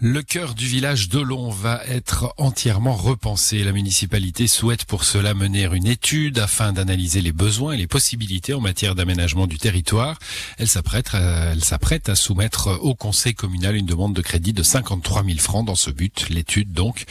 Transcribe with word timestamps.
Le 0.00 0.20
cœur 0.20 0.52
du 0.52 0.66
village 0.66 1.08
d'Olon 1.08 1.48
va 1.48 1.80
être 1.86 2.34
entièrement 2.36 2.92
repensé. 2.92 3.64
La 3.64 3.72
municipalité 3.72 4.46
souhaite 4.46 4.84
pour 4.84 5.04
cela 5.04 5.32
mener 5.32 5.64
une 5.72 5.86
étude 5.86 6.38
afin 6.38 6.74
d'analyser 6.74 7.22
les 7.22 7.32
besoins 7.32 7.72
et 7.72 7.78
les 7.78 7.86
possibilités 7.86 8.52
en 8.52 8.60
matière 8.60 8.94
d'aménagement 8.94 9.46
du 9.46 9.56
territoire. 9.56 10.18
Elle 10.58 10.68
s'apprête, 10.68 11.14
à, 11.14 11.52
elle 11.52 11.64
s'apprête 11.64 12.10
à 12.10 12.14
soumettre 12.14 12.78
au 12.82 12.94
conseil 12.94 13.34
communal 13.34 13.74
une 13.74 13.86
demande 13.86 14.12
de 14.12 14.20
crédit 14.20 14.52
de 14.52 14.62
53 14.62 15.24
000 15.24 15.38
francs 15.38 15.66
dans 15.66 15.74
ce 15.74 15.90
but. 15.90 16.28
L'étude 16.28 16.72
donc. 16.72 17.06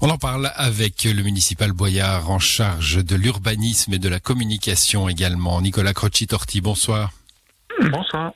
On 0.00 0.10
en 0.10 0.18
parle 0.18 0.50
avec 0.56 1.04
le 1.04 1.22
municipal 1.22 1.70
Boyard 1.70 2.32
en 2.32 2.40
charge 2.40 3.04
de 3.04 3.14
l'urbanisme 3.14 3.94
et 3.94 4.00
de 4.00 4.08
la 4.08 4.18
communication 4.18 5.08
également. 5.08 5.62
Nicolas 5.62 5.92
Croci-Torti, 5.92 6.60
bonsoir. 6.60 7.12
Bonsoir. 7.80 8.32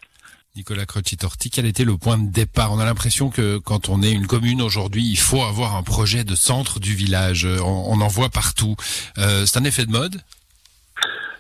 Nicolas 0.59 0.87
Croci-Torti, 0.87 1.51
quel 1.51 1.67
était 1.67 1.85
le 1.85 1.97
point 1.97 2.19
de 2.19 2.33
départ? 2.33 2.73
On 2.73 2.81
a 2.81 2.85
l'impression 2.85 3.31
que 3.31 3.59
quand 3.59 3.89
on 3.89 4.03
est 4.03 4.11
une 4.11 4.27
commune 4.27 4.61
aujourd'hui, 4.61 5.05
il 5.09 5.17
faut 5.17 5.41
avoir 5.41 5.77
un 5.77 5.85
projet 5.85 6.25
de 6.25 6.35
centre 6.35 6.81
du 6.81 6.95
village. 6.95 7.47
On, 7.65 8.01
en 8.01 8.09
voit 8.09 8.29
partout. 8.29 8.75
Euh, 9.19 9.47
c'est 9.47 9.61
un 9.61 9.63
effet 9.63 9.87
de 9.87 9.93
mode? 9.93 10.17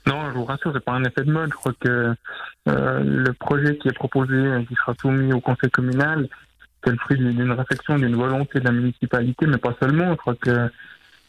Non, 0.06 0.30
je 0.30 0.34
vous 0.34 0.44
rassure, 0.44 0.70
c'est 0.72 0.84
pas 0.84 0.92
un 0.92 1.02
effet 1.02 1.24
de 1.24 1.32
mode. 1.32 1.50
Je 1.50 1.56
crois 1.56 1.72
que 1.80 2.14
euh, 2.68 3.00
le 3.02 3.32
projet 3.32 3.76
qui 3.78 3.88
est 3.88 3.92
proposé, 3.92 4.64
qui 4.68 4.76
sera 4.76 4.94
soumis 5.00 5.32
au 5.32 5.40
conseil 5.40 5.70
communal, 5.70 6.28
c'est 6.84 6.90
le 6.90 6.98
fruit 6.98 7.18
d'une 7.18 7.50
réflexion, 7.50 7.98
d'une 7.98 8.14
volonté 8.14 8.60
de 8.60 8.64
la 8.66 8.72
municipalité, 8.72 9.46
mais 9.48 9.58
pas 9.58 9.74
seulement. 9.80 10.10
Je 10.12 10.16
crois 10.16 10.36
que 10.36 10.70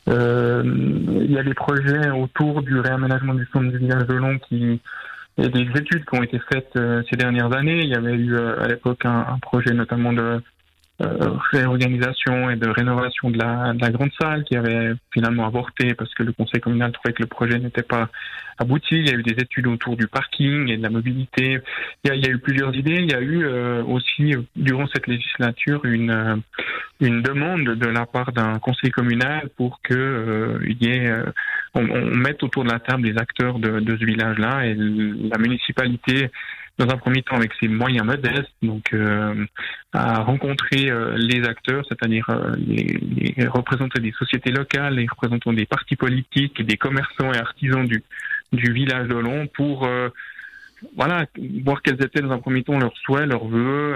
euh, 0.10 0.64
il 0.64 1.32
y 1.32 1.40
a 1.40 1.44
des 1.44 1.56
projets 1.56 2.12
autour 2.12 2.62
du 2.62 2.80
réaménagement 2.80 3.34
du 3.34 3.48
centre 3.52 3.72
du 3.72 3.80
village 3.80 4.06
de 4.06 4.14
Long 4.14 4.38
qui 4.48 4.80
il 5.40 5.44
y 5.44 5.48
a 5.48 5.50
des 5.50 5.80
études 5.80 6.06
qui 6.06 6.18
ont 6.18 6.24
été 6.24 6.40
faites 6.52 6.72
euh, 6.76 7.02
ces 7.10 7.16
dernières 7.16 7.56
années. 7.56 7.80
Il 7.82 7.90
y 7.90 7.96
avait 7.96 8.14
eu 8.14 8.36
euh, 8.36 8.62
à 8.62 8.68
l'époque 8.68 9.06
un, 9.06 9.40
projet 9.42 9.74
notamment 9.74 10.12
de 10.12 10.42
euh, 11.02 11.30
réorganisation 11.52 12.50
et 12.50 12.58
de 12.58 12.68
rénovation 12.68 13.30
de 13.30 13.38
la, 13.38 13.74
de 13.74 13.80
la, 13.80 13.90
grande 13.90 14.12
salle 14.20 14.44
qui 14.44 14.58
avait 14.58 14.92
finalement 15.14 15.48
avorté 15.48 15.94
parce 15.94 16.14
que 16.14 16.24
le 16.24 16.34
conseil 16.34 16.60
communal 16.60 16.92
trouvait 16.92 17.14
que 17.14 17.22
le 17.22 17.28
projet 17.28 17.58
n'était 17.58 17.84
pas 17.84 18.10
abouti. 18.58 18.96
Il 18.98 19.08
y 19.08 19.12
a 19.12 19.18
eu 19.18 19.24
des 19.24 19.42
études 19.42 19.68
autour 19.68 19.96
du 19.96 20.08
parking 20.08 20.68
et 20.68 20.76
de 20.76 20.84
la 20.84 20.90
mobilité. 20.90 21.60
Il 22.04 22.14
y 22.14 22.28
a, 22.28 22.30
eu 22.30 22.40
plusieurs 22.40 22.76
idées. 22.76 22.98
Il 23.00 23.10
y 23.10 23.16
a 23.16 23.22
eu 23.22 23.46
aussi 23.84 24.34
durant 24.58 24.88
cette 24.88 25.08
législature 25.08 25.86
une 25.86 26.44
demande 27.00 27.64
de 27.64 27.88
la 27.88 28.06
part 28.06 28.34
d'un 28.34 28.60
conseil 28.60 28.92
communal 28.92 29.48
pour 29.56 29.80
que 29.82 30.60
il 30.68 30.84
y 30.84 30.90
ait 30.90 31.14
on, 31.76 31.90
on, 31.90 32.16
mette 32.16 32.44
autour 32.44 32.64
de 32.64 32.72
la 32.72 32.80
table 32.80 33.08
les 33.08 33.18
acteurs 33.18 33.60
de, 33.60 33.80
de 33.80 33.98
ce 33.98 34.06
village-là 34.06 34.66
et 34.66 34.76
la 34.76 35.38
municipalité 35.38 36.30
dans 36.80 36.90
un 36.90 36.98
premier 36.98 37.22
temps 37.22 37.36
avec 37.36 37.52
ses 37.60 37.68
moyens 37.68 38.06
modestes, 38.06 38.54
donc 38.62 38.94
euh, 38.94 39.46
à 39.94 40.26
euh, 40.26 41.18
les 41.18 41.44
acteurs, 41.44 41.84
c'est-à-dire 41.90 42.26
euh, 42.30 42.56
les, 42.58 43.48
représentants 43.48 44.02
des 44.02 44.14
sociétés 44.14 44.52
locales, 44.52 44.96
les 44.96 45.06
représentants 45.06 45.52
des 45.52 45.66
partis 45.66 45.98
politiques, 45.98 46.66
des 46.66 46.78
commerçants 46.78 47.34
et 47.34 47.38
artisans 47.38 47.86
du, 47.86 48.02
village 48.52 49.10
d'Olon 49.10 49.48
pour 49.48 49.88
voilà, 50.96 51.26
voir 51.64 51.82
quels 51.84 52.02
étaient 52.04 52.22
dans 52.22 52.32
un 52.32 52.40
premier 52.40 52.64
temps 52.64 52.80
leurs 52.80 52.98
souhaits, 52.98 53.28
leurs 53.28 53.46
vœux. 53.46 53.94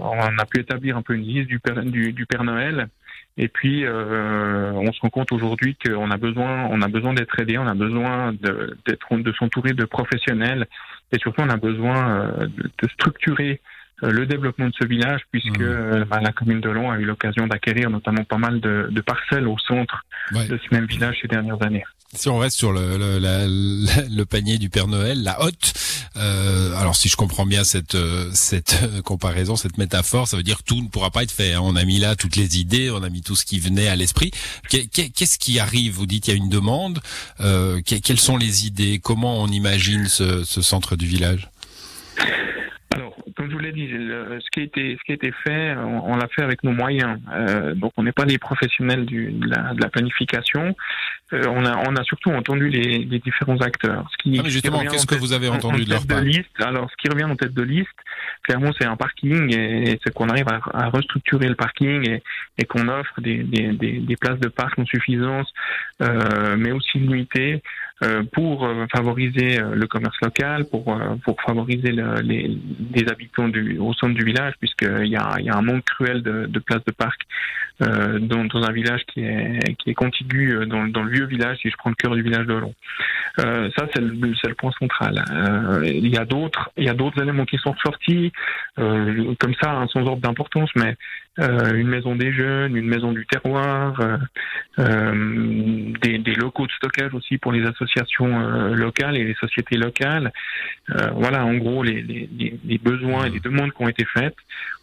on 0.00 0.38
a 0.38 0.44
pu 0.46 0.60
établir 0.60 0.96
un 0.96 1.02
peu 1.02 1.14
une 1.14 1.22
liste 1.22 1.46
du, 1.46 1.60
du 2.12 2.26
Père 2.26 2.42
Noël. 2.42 2.88
Et 3.38 3.48
puis, 3.48 3.84
euh, 3.84 4.72
on 4.72 4.92
se 4.92 5.00
rend 5.00 5.08
compte 5.08 5.32
aujourd'hui 5.32 5.76
qu'on 5.82 6.10
a 6.10 6.16
besoin, 6.18 6.66
on 6.66 6.82
a 6.82 6.88
besoin 6.88 7.14
d'être 7.14 7.38
aidé, 7.40 7.56
on 7.56 7.66
a 7.66 7.74
besoin 7.74 8.32
d'être, 8.34 9.16
de, 9.16 9.32
s'entourer 9.32 9.72
de 9.72 9.84
professionnels, 9.84 10.66
et 11.12 11.18
surtout, 11.18 11.40
on 11.40 11.48
a 11.48 11.56
besoin 11.56 12.10
euh, 12.10 12.46
de, 12.46 12.88
structurer 12.88 13.60
le 14.02 14.26
développement 14.26 14.66
de 14.66 14.74
ce 14.78 14.86
village, 14.86 15.20
puisque 15.30 15.60
mmh. 15.60 16.04
bah, 16.10 16.20
la 16.20 16.32
commune 16.32 16.60
de 16.60 16.68
Long 16.68 16.90
a 16.90 16.98
eu 16.98 17.04
l'occasion 17.04 17.46
d'acquérir 17.46 17.88
notamment 17.88 18.24
pas 18.24 18.38
mal 18.38 18.60
de, 18.60 18.88
de 18.90 19.00
parcelles 19.00 19.46
au 19.46 19.56
centre 19.58 20.04
de 20.32 20.58
ce 20.58 20.74
même 20.74 20.86
village 20.86 21.16
ces 21.22 21.28
dernières 21.28 21.62
années. 21.62 21.84
Si 22.14 22.28
on 22.28 22.38
reste 22.38 22.58
sur 22.58 22.72
le, 22.72 22.98
le, 22.98 23.18
la, 23.18 23.46
le 23.46 24.24
panier 24.24 24.58
du 24.58 24.68
Père 24.68 24.86
Noël, 24.86 25.22
la 25.22 25.42
hotte, 25.42 25.72
euh, 26.16 26.76
alors 26.76 26.94
si 26.94 27.08
je 27.08 27.16
comprends 27.16 27.46
bien 27.46 27.64
cette, 27.64 27.94
euh, 27.94 28.28
cette 28.34 28.80
euh, 28.82 29.00
comparaison, 29.00 29.56
cette 29.56 29.78
métaphore, 29.78 30.28
ça 30.28 30.36
veut 30.36 30.42
dire 30.42 30.58
que 30.58 30.64
tout 30.64 30.82
ne 30.82 30.88
pourra 30.88 31.10
pas 31.10 31.22
être 31.22 31.32
fait. 31.32 31.54
Hein. 31.54 31.60
On 31.62 31.74
a 31.74 31.84
mis 31.84 31.98
là 31.98 32.14
toutes 32.14 32.36
les 32.36 32.58
idées, 32.58 32.90
on 32.90 33.02
a 33.02 33.08
mis 33.08 33.22
tout 33.22 33.34
ce 33.34 33.46
qui 33.46 33.58
venait 33.58 33.88
à 33.88 33.96
l'esprit. 33.96 34.30
Qu'est-ce 34.68 35.38
qui 35.38 35.58
arrive? 35.58 35.94
Vous 35.94 36.04
dites 36.04 36.28
il 36.28 36.32
y 36.32 36.34
a 36.34 36.36
une 36.36 36.50
demande. 36.50 37.00
Euh, 37.40 37.80
quelles 37.80 38.20
sont 38.20 38.36
les 38.36 38.66
idées? 38.66 39.00
Comment 39.02 39.42
on 39.42 39.46
imagine 39.48 40.06
ce, 40.06 40.44
ce 40.44 40.60
centre 40.60 40.96
du 40.96 41.06
village? 41.06 41.48
Je 43.52 43.56
vous 43.56 43.62
l'ai 43.62 43.72
dit, 43.72 43.86
ce 43.88 44.50
qui 44.50 44.60
a 44.60 44.62
été, 44.62 44.96
ce 44.98 45.04
qui 45.04 45.12
a 45.12 45.14
été 45.14 45.30
fait, 45.44 45.76
on, 45.76 46.16
l'a 46.16 46.26
fait 46.28 46.42
avec 46.42 46.64
nos 46.64 46.72
moyens. 46.72 47.18
Euh, 47.32 47.74
donc, 47.74 47.92
on 47.98 48.02
n'est 48.02 48.12
pas 48.12 48.24
des 48.24 48.38
professionnels 48.38 49.04
du, 49.04 49.30
de, 49.30 49.46
la, 49.46 49.74
de, 49.74 49.82
la, 49.82 49.90
planification. 49.90 50.74
Euh, 51.34 51.44
on, 51.48 51.64
a, 51.66 51.76
on 51.86 51.94
a 51.96 52.02
surtout 52.02 52.30
entendu 52.30 52.70
les, 52.70 53.04
les 53.04 53.18
différents 53.18 53.58
acteurs. 53.58 54.08
Ce 54.12 54.22
qui, 54.22 54.40
ah, 54.42 54.48
justement, 54.48 54.80
qu'est-ce 54.80 55.06
que 55.06 55.16
vous 55.16 55.34
avez 55.34 55.48
entendu 55.48 55.84
de 55.84 55.90
leur 55.90 56.06
part 56.06 56.22
liste, 56.22 56.48
Alors, 56.60 56.90
ce 56.90 56.96
qui 56.96 57.08
revient 57.12 57.24
en 57.24 57.36
tête 57.36 57.52
de 57.52 57.62
liste, 57.62 57.88
clairement, 58.42 58.70
c'est 58.78 58.86
un 58.86 58.96
parking 58.96 59.54
et, 59.54 60.00
c'est 60.02 60.14
qu'on 60.14 60.30
arrive 60.30 60.48
à, 60.48 60.60
à, 60.72 60.88
restructurer 60.88 61.48
le 61.48 61.54
parking 61.54 62.08
et, 62.08 62.22
et 62.56 62.64
qu'on 62.64 62.88
offre 62.88 63.20
des, 63.20 63.42
des, 63.42 63.72
des, 63.72 63.98
des, 64.00 64.16
places 64.16 64.40
de 64.40 64.48
parc 64.48 64.78
en 64.78 64.86
suffisance, 64.86 65.52
euh, 66.00 66.56
mais 66.56 66.72
aussi 66.72 66.98
limitées 66.98 67.62
pour 68.32 68.64
euh, 68.64 68.86
favoriser 68.94 69.60
euh, 69.60 69.74
le 69.74 69.86
commerce 69.86 70.16
local, 70.22 70.64
pour 70.70 70.98
pour 71.24 71.40
favoriser 71.42 71.92
le, 71.92 72.20
les, 72.20 72.58
les, 72.94 73.08
habitants 73.08 73.48
du, 73.48 73.78
au 73.78 73.92
centre 73.92 74.14
du 74.14 74.24
village, 74.24 74.54
puisqu'il 74.58 75.06
y 75.06 75.16
a, 75.16 75.36
il 75.38 75.44
y 75.44 75.50
a 75.50 75.56
un 75.56 75.62
manque 75.62 75.84
cruel 75.84 76.22
de, 76.22 76.46
de 76.46 76.58
places 76.58 76.84
de 76.84 76.92
parc 76.92 77.22
euh, 77.82 78.18
dans, 78.18 78.44
dans, 78.44 78.62
un 78.62 78.72
village 78.72 79.02
qui 79.06 79.20
est 79.20 79.74
qui 79.76 79.90
est 79.90 79.94
contigu 79.94 80.66
dans, 80.66 80.86
dans, 80.88 81.02
le 81.02 81.10
vieux 81.10 81.26
village, 81.26 81.58
si 81.58 81.70
je 81.70 81.76
prends 81.76 81.90
le 81.90 81.96
cœur 81.96 82.14
du 82.14 82.22
village 82.22 82.46
de 82.46 82.54
Long. 82.54 82.74
Euh, 83.40 83.70
ça 83.76 83.86
c'est 83.94 84.00
le, 84.00 84.14
le, 84.14 84.54
point 84.54 84.72
central. 84.78 85.24
Euh, 85.32 85.82
il 85.84 86.08
y 86.08 86.18
a 86.18 86.24
d'autres 86.24 86.70
il 86.76 86.84
y 86.84 86.88
a 86.88 86.94
d'autres 86.94 87.22
éléments 87.22 87.44
qui 87.44 87.58
sont 87.58 87.74
sortis 87.84 88.32
comme 88.76 89.54
ça 89.60 89.72
hein, 89.72 89.86
sans 89.92 90.00
ordre 90.00 90.22
d'importance, 90.22 90.70
mais 90.76 90.96
une 91.38 91.88
maison 91.88 92.14
des 92.14 92.32
jeunes, 92.32 92.76
une 92.76 92.88
maison 92.88 93.12
du 93.12 93.26
terroir, 93.26 94.00
des, 94.78 96.18
des 96.18 96.34
locaux 96.34 96.66
de 96.66 96.72
stockage 96.72 97.14
aussi 97.14 97.38
pour 97.38 97.52
les 97.52 97.62
associations 97.66 97.82
associations 97.82 98.40
euh, 98.40 98.74
locales 98.74 99.16
et 99.16 99.24
les 99.24 99.34
sociétés 99.34 99.76
locales. 99.76 100.32
Euh, 100.90 101.10
voilà, 101.14 101.44
en 101.44 101.54
gros, 101.54 101.82
les, 101.82 102.02
les, 102.02 102.28
les, 102.64 102.78
besoins 102.78 103.26
et 103.26 103.30
les 103.30 103.40
demandes 103.40 103.72
qui 103.72 103.82
ont 103.82 103.88
été 103.88 104.04
faites. 104.04 104.36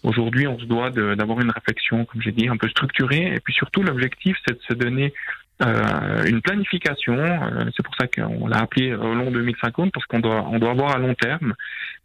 Aujourd'hui, 0.04 0.48
on 0.48 0.60
se 0.60 0.66
doit 0.66 0.90
d'avoir 0.90 1.42
une 1.42 1.52
réflexion, 1.52 2.06
comme 2.06 2.22
j'ai 2.22 2.32
dit, 2.32 2.48
un 2.48 2.58
peu 2.58 2.70
structurée. 2.70 3.34
Et 3.36 3.40
puis 3.40 3.54
surtout, 3.54 3.84
l'objectif, 3.84 4.38
c'est 4.48 4.54
de 4.54 4.64
se 4.68 4.74
donner 4.74 5.14
euh, 5.62 6.24
une 6.26 6.42
planification. 6.42 7.18
Euh, 7.18 7.66
c'est 7.76 7.84
pour 7.84 7.94
ça 7.96 8.08
qu'on 8.08 8.48
l'a 8.48 8.60
appelé 8.60 8.94
au 8.94 9.14
long 9.14 9.30
2050 9.30 9.92
parce 9.92 10.06
qu'on 10.06 10.20
doit 10.20 10.46
on 10.50 10.58
doit 10.58 10.72
avoir 10.72 10.96
à 10.96 11.00
long 11.00 11.14
terme. 11.16 11.54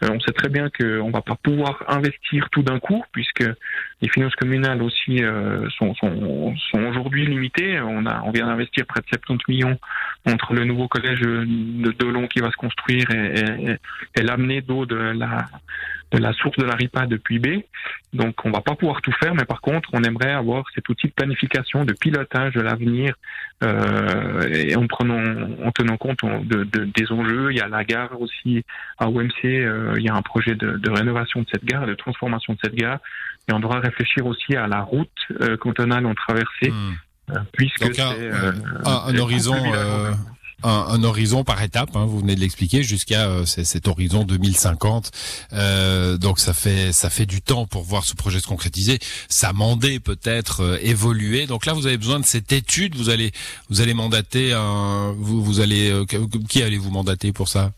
Euh, 0.02 0.08
on 0.10 0.18
sait 0.20 0.32
très 0.32 0.48
bien 0.48 0.70
qu'on 0.70 1.10
va 1.10 1.22
pas 1.22 1.36
pouvoir 1.36 1.84
investir 1.88 2.48
tout 2.50 2.62
d'un 2.62 2.80
coup 2.80 3.04
puisque 3.12 3.44
les 4.02 4.08
finances 4.08 4.34
communales 4.34 4.82
aussi 4.82 5.22
sont, 5.78 5.94
sont, 5.94 6.54
sont 6.70 6.82
aujourd'hui 6.82 7.26
limitées. 7.26 7.80
On 7.80 8.06
a 8.06 8.22
on 8.24 8.32
vient 8.32 8.46
d'investir 8.46 8.86
près 8.86 9.00
de 9.00 9.06
70 9.06 9.44
millions 9.48 9.78
entre 10.26 10.54
le 10.54 10.64
nouveau 10.64 10.88
collège 10.88 11.20
de 11.20 11.92
Dolon 11.92 12.26
qui 12.26 12.40
va 12.40 12.50
se 12.50 12.56
construire 12.56 13.10
et, 13.10 13.40
et, 13.40 13.76
et 14.16 14.22
l'amener 14.22 14.60
d'eau 14.62 14.86
de 14.86 14.96
la 14.96 15.46
de 16.14 16.18
la 16.18 16.32
source 16.32 16.56
de 16.56 16.64
la 16.64 16.74
RIPA 16.74 17.06
depuis 17.06 17.38
B. 17.38 17.62
Donc 18.12 18.44
on 18.44 18.50
va 18.50 18.60
pas 18.60 18.74
pouvoir 18.74 19.00
tout 19.02 19.12
faire, 19.12 19.34
mais 19.34 19.44
par 19.44 19.60
contre 19.60 19.90
on 19.92 20.02
aimerait 20.02 20.32
avoir 20.32 20.64
cet 20.74 20.88
outil 20.88 21.08
de 21.08 21.12
planification, 21.12 21.84
de 21.84 21.92
pilotage 21.92 22.54
de 22.54 22.60
l'avenir 22.60 23.14
euh, 23.62 24.48
et 24.48 24.76
en 24.76 24.86
prenant, 24.86 25.20
en 25.64 25.72
tenant 25.72 25.96
compte 25.96 26.24
de, 26.24 26.64
de, 26.64 26.84
des 26.84 27.10
enjeux. 27.10 27.50
Il 27.50 27.58
y 27.58 27.60
a 27.60 27.68
la 27.68 27.84
gare 27.84 28.20
aussi 28.20 28.64
à 28.98 29.08
OMC, 29.08 29.44
euh, 29.44 29.94
il 29.96 30.04
y 30.04 30.08
a 30.08 30.14
un 30.14 30.22
projet 30.22 30.54
de, 30.54 30.76
de, 30.76 30.90
rénovation 30.90 31.40
de 31.42 31.46
cette 31.50 31.64
gare, 31.64 31.86
de 31.86 31.94
transformation 31.94 32.54
de 32.54 32.58
cette 32.62 32.74
gare, 32.74 33.00
et 33.48 33.52
on 33.52 33.58
devra 33.58 33.80
réfléchir 33.80 34.24
aussi 34.26 34.54
à 34.54 34.68
la 34.68 34.80
route 34.80 35.10
euh, 35.40 35.56
cantonale 35.56 36.06
en 36.06 36.14
traversée. 36.14 36.70
Hmm. 36.70 36.94
Euh, 37.30 37.38
puisque 37.52 37.94
c'est 37.94 38.02
un, 38.02 38.14
un, 38.84 39.18
horizon 39.18 39.56
un, 40.64 41.04
horizon 41.04 41.44
par 41.44 41.62
étape. 41.62 41.94
Hein, 41.94 42.06
vous 42.06 42.20
venez 42.20 42.34
de 42.34 42.40
l'expliquer 42.40 42.82
jusqu'à 42.82 43.28
euh, 43.28 43.44
cet 43.44 43.86
horizon 43.86 44.24
2050. 44.24 45.10
Euh, 45.52 46.16
donc 46.16 46.38
ça 46.38 46.54
fait 46.54 46.92
ça 46.92 47.10
fait 47.10 47.26
du 47.26 47.42
temps 47.42 47.66
pour 47.66 47.82
voir 47.82 48.04
ce 48.04 48.14
projet 48.14 48.40
se 48.40 48.46
concrétiser, 48.46 48.98
s'amender 49.28 50.00
peut-être, 50.00 50.62
euh, 50.62 50.78
évoluer. 50.82 51.46
Donc 51.46 51.66
là 51.66 51.72
vous 51.72 51.86
avez 51.86 51.98
besoin 51.98 52.20
de 52.20 52.24
cette 52.24 52.52
étude. 52.52 52.96
Vous 52.96 53.10
allez 53.10 53.32
vous 53.68 53.80
allez 53.80 53.94
mandater 53.94 54.52
un 54.52 55.14
vous 55.16 55.42
vous 55.42 55.60
allez 55.60 55.90
euh, 55.90 56.04
qui 56.48 56.62
allez 56.62 56.78
vous 56.78 56.90
mandater 56.90 57.32
pour 57.32 57.48
ça? 57.48 57.72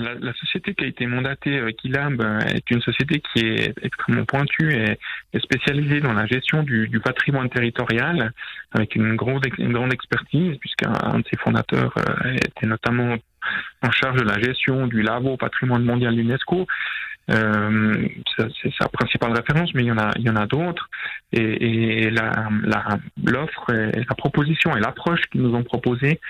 La, 0.00 0.32
société 0.34 0.74
qui 0.74 0.84
a 0.84 0.86
été 0.88 1.06
mandatée 1.06 1.58
avec 1.58 1.82
ILAB 1.84 2.22
est 2.54 2.70
une 2.70 2.80
société 2.80 3.20
qui 3.20 3.46
est 3.46 3.74
extrêmement 3.82 4.24
pointue 4.24 4.72
et, 4.72 4.98
spécialisée 5.38 6.00
dans 6.00 6.12
la 6.12 6.26
gestion 6.26 6.62
du, 6.62 7.00
patrimoine 7.02 7.48
territorial 7.48 8.32
avec 8.72 8.94
une 8.94 9.16
grande, 9.16 9.44
une 9.58 9.72
grande 9.72 9.92
expertise 9.92 10.56
puisqu'un 10.58 10.92
de 11.18 11.24
ses 11.30 11.36
fondateurs 11.38 11.92
euh, 11.98 12.34
était 12.34 12.66
notamment 12.66 13.16
en 13.82 13.90
charge 13.90 14.20
de 14.20 14.24
la 14.24 14.38
gestion 14.38 14.86
du 14.86 15.02
labo 15.02 15.36
patrimoine 15.36 15.84
mondial 15.84 16.18
UNESCO. 16.18 16.66
Euh, 17.30 18.08
c'est 18.36 18.72
sa 18.80 18.88
principale 18.88 19.32
référence, 19.32 19.72
mais 19.74 19.82
il 19.82 19.86
y 19.86 19.92
en 19.92 19.98
a, 19.98 20.10
il 20.16 20.22
y 20.22 20.30
en 20.30 20.36
a 20.36 20.46
d'autres. 20.46 20.88
Et, 21.32 22.04
et 22.04 22.10
l'offre, 22.10 23.72
la, 23.72 23.88
et 23.90 24.04
la 24.08 24.14
proposition 24.16 24.76
et 24.76 24.80
l'approche 24.80 25.20
qu'ils 25.30 25.42
nous 25.42 25.54
ont 25.54 25.62
proposée, 25.62 26.20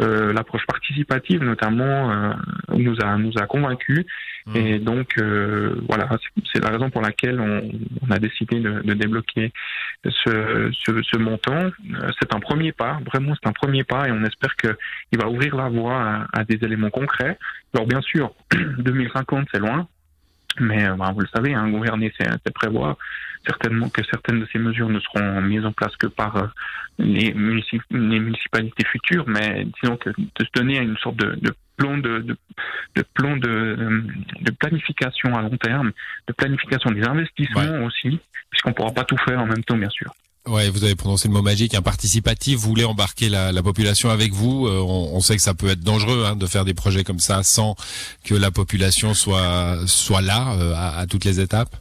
euh, 0.00 0.32
l'approche 0.32 0.66
participative 0.66 1.42
notamment, 1.42 2.10
euh, 2.10 2.32
nous 2.76 2.96
a 3.02 3.16
nous 3.16 3.32
a 3.38 3.46
convaincus. 3.46 4.04
Mmh. 4.46 4.56
Et 4.56 4.78
donc 4.78 5.16
euh, 5.18 5.80
voilà, 5.88 6.08
c'est 6.52 6.62
la 6.62 6.70
raison 6.70 6.90
pour 6.90 7.00
laquelle 7.02 7.40
on, 7.40 7.70
on 8.06 8.10
a 8.10 8.18
décidé 8.18 8.60
de, 8.60 8.80
de 8.82 8.94
débloquer 8.94 9.52
ce, 10.04 10.70
ce, 10.72 11.02
ce 11.02 11.16
montant. 11.18 11.52
Euh, 11.54 12.08
c'est 12.20 12.34
un 12.34 12.40
premier 12.40 12.72
pas, 12.72 13.00
vraiment 13.06 13.34
c'est 13.40 13.48
un 13.48 13.52
premier 13.52 13.84
pas, 13.84 14.08
et 14.08 14.12
on 14.12 14.24
espère 14.24 14.56
que 14.56 14.76
il 15.12 15.18
va 15.18 15.28
ouvrir 15.28 15.56
la 15.56 15.68
voie 15.68 16.02
à, 16.02 16.40
à 16.40 16.44
des 16.44 16.58
éléments 16.62 16.90
concrets. 16.90 17.38
Alors 17.74 17.86
bien 17.86 18.00
sûr, 18.02 18.34
2050 18.78 19.48
c'est 19.52 19.60
loin, 19.60 19.86
mais 20.58 20.88
euh, 20.88 20.94
bah, 20.94 21.12
vous 21.14 21.20
le 21.20 21.28
savez, 21.34 21.54
hein, 21.54 21.68
gouverner, 21.70 22.12
c'est 22.18 22.52
prévoir. 22.52 22.96
Certainement 23.46 23.88
que 23.88 24.02
certaines 24.04 24.40
de 24.40 24.48
ces 24.52 24.58
mesures 24.58 24.88
ne 24.88 25.00
seront 25.00 25.40
mises 25.40 25.64
en 25.64 25.72
place 25.72 25.96
que 25.96 26.06
par 26.06 26.36
euh, 26.36 26.46
les, 26.98 27.32
municipalités 27.32 28.84
futures, 28.84 29.24
mais 29.26 29.66
disons 29.80 29.96
que 29.96 30.10
de 30.10 30.44
se 30.44 30.50
donner 30.54 30.78
une 30.78 30.96
sorte 30.98 31.16
de, 31.16 31.36
de 31.40 31.54
plan 31.76 31.96
de, 31.96 32.18
de, 32.18 32.36
de 32.96 33.02
plan 33.14 33.36
de, 33.36 34.04
de, 34.40 34.50
planification 34.50 35.34
à 35.34 35.42
long 35.42 35.56
terme, 35.56 35.92
de 36.26 36.32
planification 36.34 36.90
des 36.90 37.02
investissements 37.02 37.84
aussi, 37.84 38.20
puisqu'on 38.50 38.70
ne 38.70 38.74
pourra 38.74 38.92
pas 38.92 39.04
tout 39.04 39.16
faire 39.16 39.40
en 39.40 39.46
même 39.46 39.64
temps, 39.64 39.78
bien 39.78 39.88
sûr. 39.88 40.12
Ouais, 40.46 40.70
vous 40.70 40.84
avez 40.84 40.94
prononcé 40.94 41.28
le 41.28 41.34
mot 41.34 41.42
magique, 41.42 41.74
un 41.74 41.82
participatif. 41.82 42.58
Vous 42.58 42.68
voulez 42.68 42.84
embarquer 42.84 43.28
la, 43.28 43.52
la 43.52 43.62
population 43.62 44.08
avec 44.08 44.32
vous. 44.32 44.66
Euh, 44.66 44.80
on, 44.80 45.14
on, 45.14 45.20
sait 45.20 45.36
que 45.36 45.42
ça 45.42 45.52
peut 45.52 45.68
être 45.68 45.80
dangereux 45.80 46.24
hein, 46.26 46.34
de 46.34 46.46
faire 46.46 46.64
des 46.64 46.72
projets 46.72 47.04
comme 47.04 47.18
ça 47.18 47.42
sans 47.42 47.76
que 48.24 48.34
la 48.34 48.50
population 48.50 49.12
soit 49.12 49.76
soit 49.86 50.22
là 50.22 50.54
euh, 50.54 50.72
à, 50.74 50.98
à, 50.98 51.06
toutes 51.06 51.26
les 51.26 51.40
étapes. 51.40 51.76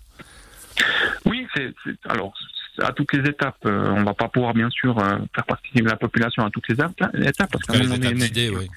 Oui, 1.26 1.48
c'est 1.56 1.74
alors 2.10 2.34
à 2.80 2.92
toutes 2.92 3.14
les 3.14 3.30
étapes. 3.30 3.66
Euh, 3.66 3.94
on 3.96 4.04
va 4.04 4.14
pas 4.14 4.28
pouvoir 4.28 4.54
bien 4.54 4.70
sûr 4.70 4.98
faire 5.34 5.46
participer 5.46 5.82
la 5.82 5.96
population 5.96 6.46
à 6.46 6.50
toutes 6.50 6.68
les 6.68 6.76
étapes 6.76 7.52
parce 7.52 7.64
qu'à 7.64 7.76
un 7.76 7.84
moment 7.84 7.98
donné, 7.98 8.50
oui. 8.50 8.68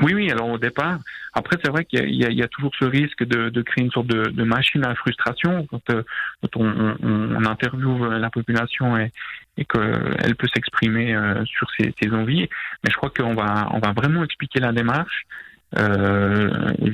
Oui, 0.00 0.14
oui. 0.14 0.30
Alors 0.30 0.48
au 0.48 0.58
départ, 0.58 0.98
après 1.34 1.56
c'est 1.62 1.70
vrai 1.70 1.84
qu'il 1.84 2.08
y, 2.08 2.24
y, 2.24 2.42
a 2.42 2.48
toujours 2.48 2.72
ce 2.78 2.84
risque 2.84 3.24
de, 3.24 3.48
de 3.48 3.62
créer 3.62 3.84
une 3.84 3.90
sorte 3.90 4.06
de, 4.06 4.30
de, 4.30 4.44
machine 4.44 4.84
à 4.84 4.94
frustration 4.94 5.66
quand, 5.70 5.90
euh, 5.90 6.02
quand 6.40 6.56
on, 6.56 6.96
on, 7.02 7.36
on, 7.36 7.44
interviewe 7.44 8.08
la 8.18 8.30
population 8.30 8.96
et, 8.96 9.12
et 9.56 9.64
qu'elle 9.64 10.36
peut 10.36 10.48
s'exprimer 10.54 11.14
euh, 11.14 11.44
sur 11.44 11.68
ses, 11.72 11.92
ses, 12.00 12.10
envies. 12.12 12.48
Mais 12.84 12.90
je 12.90 12.96
crois 12.96 13.10
qu'on 13.10 13.34
va 13.34 13.68
on 13.72 13.80
va 13.80 13.92
vraiment 13.92 14.22
expliquer 14.22 14.60
la 14.60 14.72
démarche. 14.72 15.26
Euh, 15.76 16.50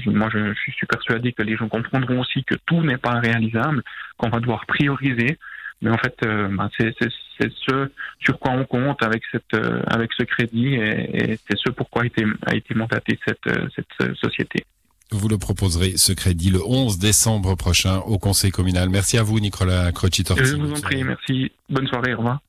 moi, 0.07 0.29
je, 0.33 0.53
je, 0.53 0.73
suis 0.73 0.87
persuadé 0.87 1.33
que 1.33 1.43
les 1.43 1.57
gens 1.57 1.69
comprendront 1.69 2.21
aussi 2.21 2.43
que 2.43 2.57
tout 2.67 2.83
n'est 2.83 2.97
pas 2.97 3.21
réalisable, 3.21 3.83
qu'on 4.17 4.31
va 4.31 4.41
devoir 4.41 4.67
prioriser. 4.67 5.39
Mais 5.83 5.91
en 5.91 5.99
fait, 5.99 6.17
euh, 6.25 6.49
bah, 6.49 6.71
c'est 6.79 6.95
ce 6.99 7.91
sur 8.21 8.39
quoi 8.39 8.53
on 8.53 8.65
compte 8.65 9.03
avec 9.03 9.23
cette 9.31 9.55
euh, 9.55 9.83
avec 9.87 10.13
ce 10.17 10.23
crédit 10.23 10.75
et, 10.75 11.33
et 11.33 11.39
c'est 11.49 11.59
ce 11.59 11.71
pourquoi 11.71 12.03
a 12.03 12.07
été 12.07 12.25
a 12.47 12.55
été 12.55 12.75
mandatée 12.75 13.19
cette 13.27 13.47
euh, 13.49 13.69
cette 13.75 14.17
société. 14.17 14.65
Vous 15.11 15.29
le 15.29 15.37
proposerez 15.37 15.97
ce 15.97 16.13
crédit 16.13 16.51
le 16.51 16.61
11 16.67 16.99
décembre 16.99 17.55
prochain 17.57 17.99
au 17.99 18.19
Conseil 18.19 18.51
communal. 18.51 18.89
Merci 18.89 19.19
à 19.19 19.23
vous, 19.23 19.39
Nicolas 19.39 19.93
Croci-Torti. 19.93 20.45
Je 20.45 20.57
vous 20.57 20.73
en 20.73 20.81
prie, 20.81 21.05
merci. 21.05 21.53
Bonne 21.69 21.87
soirée, 21.87 22.15
au 22.15 22.19
revoir. 22.19 22.41